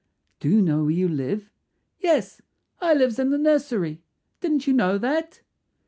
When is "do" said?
0.39-0.49